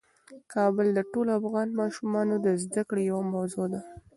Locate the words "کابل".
0.53-0.87